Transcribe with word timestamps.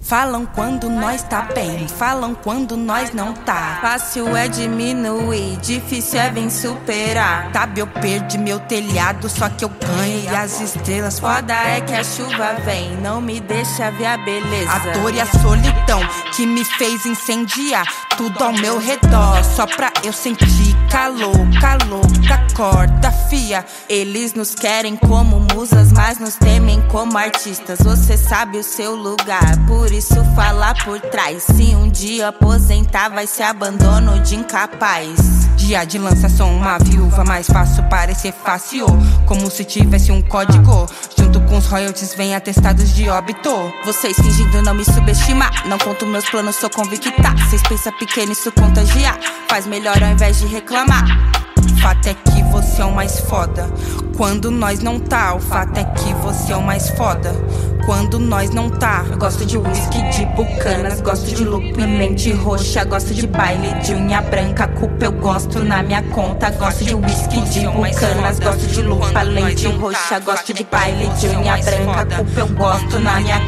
Falam 0.00 0.46
quando 0.46 0.88
nós 0.88 1.22
tá 1.22 1.42
bem, 1.54 1.86
falam 1.86 2.34
quando 2.34 2.76
nós 2.76 3.12
não 3.12 3.34
tá. 3.34 3.78
Fácil 3.80 4.36
é 4.36 4.48
diminuir, 4.48 5.56
difícil 5.58 6.20
é 6.20 6.30
vir 6.30 6.50
superar. 6.50 7.50
Sabe, 7.52 7.80
eu 7.80 7.86
perdi 7.86 8.38
meu 8.38 8.58
telhado, 8.60 9.28
só 9.28 9.48
que 9.48 9.64
eu 9.64 9.68
ganho 9.68 10.24
e 10.24 10.28
as 10.28 10.60
estrelas. 10.60 11.18
Foda 11.18 11.52
é 11.52 11.80
que 11.80 11.92
a 11.92 12.04
chuva 12.04 12.54
vem, 12.64 12.96
não 12.98 13.20
me 13.20 13.40
deixa 13.40 13.90
ver 13.90 14.06
a 14.06 14.16
beleza. 14.16 14.72
A 14.72 14.78
dor 14.98 15.14
e 15.14 15.20
a 15.20 15.26
solidão 15.26 16.00
que 16.34 16.46
me 16.46 16.64
fez 16.64 17.04
incendiar 17.04 17.86
tudo 18.16 18.42
ao 18.42 18.52
meu 18.52 18.78
redor. 18.78 19.44
Só 19.44 19.66
pra 19.66 19.92
eu 20.04 20.12
sentir 20.12 20.67
calor, 20.88 21.32
calor, 21.60 22.06
corda 22.54 23.12
fia. 23.12 23.64
Eles 23.88 24.34
nos 24.34 24.54
querem 24.54 24.96
como 24.96 25.38
musas, 25.54 25.92
mas 25.92 26.18
nos 26.18 26.34
temem 26.34 26.80
como 26.88 27.16
artistas. 27.16 27.78
Você 27.80 28.16
sabe 28.16 28.58
o 28.58 28.64
seu 28.64 28.96
lugar, 28.96 29.56
por 29.66 29.92
isso 29.92 30.16
falar 30.34 30.74
por 30.84 31.00
trás. 31.00 31.44
Se 31.44 31.76
um 31.76 31.88
dia 31.88 32.28
aposentar, 32.28 33.10
vai 33.10 33.26
ser 33.26 33.44
abandono 33.44 34.20
de 34.20 34.34
incapaz. 34.34 35.46
Dia 35.56 35.84
de 35.84 35.98
lança, 35.98 36.28
sou 36.28 36.48
uma 36.48 36.78
viúva, 36.78 37.24
mais 37.24 37.46
fácil 37.46 37.84
parecer 37.84 38.32
fácil. 38.32 38.86
Como 39.26 39.50
se 39.50 39.64
tivesse 39.64 40.10
um 40.10 40.22
código. 40.22 40.86
Junto 41.28 41.42
com 41.42 41.58
os 41.58 41.66
royalties, 41.66 42.14
vem 42.14 42.34
atestados 42.34 42.94
de 42.94 43.06
óbito. 43.10 43.50
Vocês 43.84 44.16
fingindo 44.16 44.62
não 44.62 44.72
me 44.72 44.82
subestimar. 44.82 45.68
Não 45.68 45.76
conto 45.76 46.06
meus 46.06 46.24
planos, 46.24 46.56
sou 46.56 46.70
convicta. 46.70 47.12
Vocês 47.46 47.60
pensam 47.68 47.92
pequeno, 47.98 48.32
isso 48.32 48.50
contagia. 48.50 49.12
Faz 49.46 49.66
melhor 49.66 50.02
ao 50.02 50.08
invés 50.08 50.38
de 50.38 50.46
reclamar. 50.46 51.04
Fato 51.82 52.06
é 52.06 52.14
que 52.14 52.42
você 52.44 52.80
é 52.80 52.84
o 52.86 52.92
mais 52.92 53.20
foda. 53.20 53.70
Quando 54.16 54.50
nós 54.50 54.80
não 54.80 54.98
tá, 54.98 55.34
o 55.34 55.38
fato 55.38 55.76
é 55.76 55.84
que 55.84 56.14
você 56.14 56.50
é 56.50 56.56
o 56.56 56.62
mais 56.62 56.88
foda 56.88 57.30
quando 57.88 58.18
nós 58.18 58.50
não 58.50 58.68
tá. 58.68 59.02
Eu 59.10 59.16
gosto 59.16 59.46
de 59.46 59.56
whisky, 59.56 60.02
de 60.10 60.26
bucanas, 60.36 61.00
gosto 61.00 61.34
de 61.34 61.42
lupo 61.42 61.80
e 61.80 61.86
mente 61.86 62.30
roxa, 62.32 62.84
gosto 62.84 63.14
de 63.14 63.26
baile 63.26 63.72
de 63.82 63.94
unha 63.94 64.20
branca, 64.20 64.68
culpa 64.68 65.06
eu 65.06 65.12
gosto 65.12 65.64
na 65.64 65.82
minha 65.82 66.02
conta. 66.02 66.50
Gosto 66.50 66.84
de 66.84 66.94
whisky, 66.94 67.40
de 67.48 67.66
bucanas, 67.66 68.40
gosto 68.40 68.66
de 68.66 68.82
lupa, 68.82 69.22
lente 69.22 69.68
roxa, 69.68 70.18
gosto 70.18 70.52
de 70.52 70.64
baile 70.64 71.08
de 71.18 71.28
unha 71.28 71.56
branca, 71.56 72.16
culpa 72.16 72.40
eu 72.40 72.48
gosto 72.48 72.98
na 72.98 73.20
minha 73.20 73.40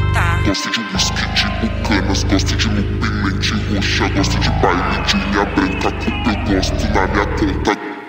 Gosto 0.43 0.71
de 0.71 0.79
whisky, 0.91 1.21
de 1.35 1.67
bucanas, 1.67 2.23
gosto 2.23 2.55
de 2.55 2.67
lupa 2.67 3.05
e 3.05 3.09
lente 3.09 3.53
roxa, 3.75 4.09
gosto 4.09 4.39
de 4.39 4.49
baile 4.49 5.03
de 5.05 5.15
unha 5.17 5.45
branca, 5.45 5.91
culpa 5.91 6.51
eu 6.51 6.55
gosto 6.55 6.93
na 6.95 7.07
minha 7.07 7.25
conta. 7.27 8.00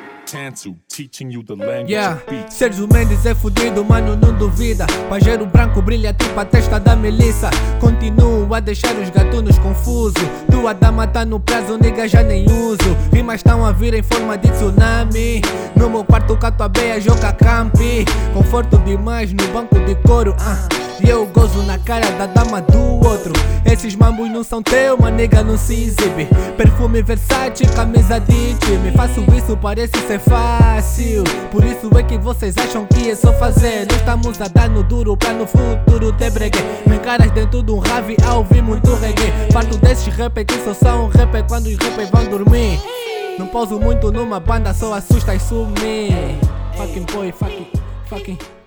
Yeah, 1.90 2.22
Sérgio 2.48 2.88
Mendes 2.90 3.26
é 3.26 3.34
fudido, 3.34 3.84
mano, 3.84 4.16
não 4.16 4.32
duvida. 4.36 4.86
Pajero 5.08 5.44
branco 5.44 5.82
brilha 5.82 6.14
tipo 6.14 6.38
a 6.40 6.44
testa 6.44 6.80
da 6.80 6.96
Melissa. 6.96 7.50
Continuo 7.78 8.54
a 8.54 8.60
deixar 8.60 8.94
os 8.96 9.10
gatunos 9.10 9.58
confusos. 9.58 10.22
Tua 10.50 10.72
dama 10.72 11.06
tá 11.06 11.24
no 11.24 11.38
prazo, 11.38 11.76
nigga, 11.76 12.08
já 12.08 12.22
nem 12.22 12.46
uso. 12.50 12.96
Rimas 13.12 13.36
estão 13.36 13.64
a 13.64 13.72
vir 13.72 13.92
em 13.92 14.02
forma 14.02 14.38
de 14.38 14.50
tsunami. 14.50 15.42
No 15.76 15.90
meu 15.90 16.04
quarto, 16.04 16.36
cato 16.38 16.62
a 16.62 16.68
beia, 16.68 17.00
joga 17.00 17.32
campi. 17.32 18.04
Conforto 18.32 18.78
demais 18.78 19.32
no 19.32 19.46
banco 19.48 19.78
de 19.80 19.94
couro. 19.96 20.32
Uh. 20.32 20.81
E 21.04 21.08
eu 21.08 21.26
gozo 21.26 21.62
na 21.62 21.78
cara 21.78 22.10
da 22.12 22.26
dama 22.26 22.60
do 22.60 23.06
outro. 23.06 23.32
Esses 23.64 23.94
mambos 23.94 24.30
não 24.30 24.44
são 24.44 24.62
teu, 24.62 24.96
uma 24.96 25.10
nega 25.10 25.42
não 25.42 25.56
se 25.56 25.74
exibe. 25.74 26.28
Perfume 26.56 27.02
Versace, 27.02 27.64
camisa 27.74 28.18
de 28.20 28.54
time. 28.54 28.92
Faço 28.92 29.24
isso, 29.36 29.56
parece 29.56 29.96
ser 30.06 30.18
fácil. 30.18 31.24
Por 31.50 31.64
isso 31.64 31.90
é 31.96 32.02
que 32.02 32.18
vocês 32.18 32.56
acham 32.58 32.86
que 32.86 33.10
é 33.10 33.14
só 33.14 33.32
fazer. 33.32 33.86
Não 33.88 33.96
estamos 33.96 34.40
a 34.40 34.48
dar 34.48 34.68
no 34.68 34.82
duro 34.82 35.16
pra 35.16 35.32
no 35.32 35.46
futuro 35.46 36.12
ter 36.12 36.30
bregue. 36.30 36.58
Me 36.86 36.96
encaras 36.96 37.30
dentro 37.30 37.62
de 37.62 37.72
um 37.72 37.78
rave 37.78 38.16
a 38.26 38.34
ouvir 38.34 38.62
muito 38.62 38.94
reggae. 38.94 39.32
Parto 39.52 39.76
desses 39.78 40.14
rappers 40.14 40.46
que 40.46 40.64
só 40.64 40.74
são 40.74 41.08
rapper 41.08 41.44
quando 41.44 41.66
os 41.66 41.76
rappers 41.76 42.10
vão 42.10 42.24
dormir. 42.26 42.80
Não 43.38 43.46
pouso 43.46 43.80
muito 43.80 44.12
numa 44.12 44.38
banda, 44.38 44.74
só 44.74 44.92
assusta 44.94 45.34
e 45.34 45.40
sumir. 45.40 46.12
Fucking 46.76 47.06
boy, 47.12 47.32
fucking, 47.32 47.66
fucking. 48.06 48.61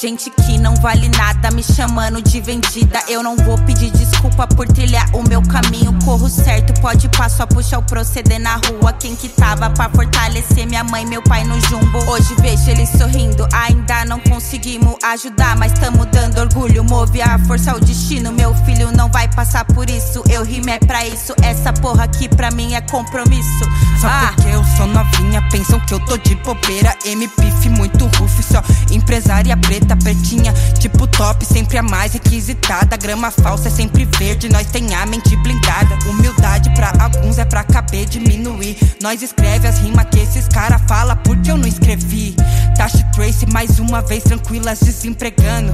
Gente 0.00 0.30
que 0.30 0.56
não 0.56 0.74
vale 0.76 1.08
nada 1.08 1.50
me 1.50 1.64
chamando 1.64 2.22
de 2.22 2.40
vendida. 2.40 3.02
Eu 3.08 3.24
não 3.24 3.34
vou 3.36 3.58
pedir 3.64 3.90
desculpa 3.90 4.46
por 4.46 4.68
trilhar 4.68 5.08
o 5.12 5.28
meu 5.28 5.42
caminho. 5.42 5.98
Corro 6.04 6.28
certo, 6.28 6.80
pode 6.80 7.08
passo 7.08 7.42
a 7.42 7.46
puxar 7.46 7.78
o 7.78 7.82
proceder 7.82 8.38
na 8.38 8.54
rua. 8.54 8.92
Quem 8.92 9.16
que 9.16 9.28
tava 9.28 9.68
pra 9.70 9.88
fortalecer 9.90 10.64
minha 10.66 10.84
mãe, 10.84 11.04
meu 11.04 11.20
pai 11.22 11.42
no 11.42 11.60
jumbo. 11.62 11.98
Hoje 12.08 12.36
vejo 12.40 12.70
eles 12.70 12.88
sorrindo, 12.90 13.48
ainda 13.52 14.04
não 14.04 14.20
conseguimos 14.20 14.94
ajudar, 15.02 15.56
mas 15.56 15.72
tamo 15.72 16.06
dando 16.06 16.38
orgulho. 16.38 16.84
Move 16.84 17.20
a 17.20 17.36
força 17.40 17.72
ao 17.72 17.80
destino. 17.80 18.32
Meu 18.32 18.54
filho 18.64 18.92
não 18.92 19.10
vai 19.10 19.26
passar 19.28 19.64
por 19.64 19.90
isso. 19.90 20.22
Eu 20.30 20.44
rimo 20.44 20.70
é 20.70 20.78
pra 20.78 21.04
isso. 21.04 21.34
Essa 21.42 21.72
porra 21.72 22.04
aqui 22.04 22.28
pra 22.28 22.52
mim 22.52 22.74
é 22.74 22.80
compromisso. 22.82 23.64
Só 24.00 24.06
ah. 24.06 24.32
porque 24.32 24.54
eu 24.54 24.62
sou 24.76 24.86
novinha, 24.86 25.42
pensam 25.50 25.80
que 25.80 25.94
eu 25.94 26.00
tô 26.06 26.16
de 26.16 26.36
bobeira. 26.36 26.96
MPF 27.04 27.68
muito 27.70 28.06
rufo, 28.18 28.27
só 28.48 28.62
empresário 28.90 29.38
área 29.38 29.56
preta, 29.56 29.96
pertinha, 29.96 30.52
tipo 30.78 31.06
top, 31.06 31.44
sempre 31.44 31.78
a 31.78 31.82
mais 31.82 32.12
requisitada. 32.12 32.96
Grama 32.96 33.30
falsa 33.30 33.68
é 33.68 33.70
sempre 33.70 34.04
verde, 34.18 34.48
nós 34.48 34.66
tem 34.66 34.94
a 34.94 35.06
mente 35.06 35.36
blindada. 35.36 35.96
Humildade 36.08 36.70
pra 36.74 36.92
alguns 36.98 37.38
é 37.38 37.44
pra 37.44 37.62
caber 37.62 38.06
diminuir. 38.06 38.76
Nós 39.00 39.22
escreve 39.22 39.68
as 39.68 39.78
rimas 39.78 40.06
que 40.10 40.18
esses 40.18 40.48
cara 40.48 40.78
fala, 40.80 41.14
porque 41.16 41.50
eu 41.50 41.56
não 41.56 41.68
escrevi. 41.68 42.34
Tashi 42.76 43.04
Trace 43.14 43.46
mais 43.46 43.78
uma 43.78 44.02
vez 44.02 44.24
tranquilas 44.24 44.80
desempregando. 44.80 45.72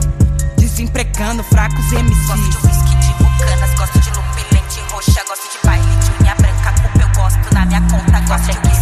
Desempregando 0.58 1.42
fracos 1.44 1.86
MCs. 1.92 2.26
Gosto 2.26 2.50
de 2.50 2.66
whisky 2.66 2.96
de 2.96 3.12
bucanas, 3.22 3.74
gosto 3.74 4.00
de 4.00 4.10
lupilente 4.10 4.80
roxa, 4.90 5.24
gosto 5.26 5.50
de 5.50 5.66
baile 5.66 5.96
de 5.96 6.22
unha 6.22 6.34
branca, 6.34 6.72
culpa 6.80 7.00
eu 7.00 7.22
gosto 7.22 7.54
na 7.54 7.64
minha 7.66 7.80
conta, 7.82 8.20
gosto 8.20 8.46
de 8.46 8.73